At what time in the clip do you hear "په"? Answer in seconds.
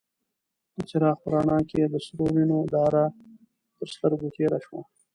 1.21-1.27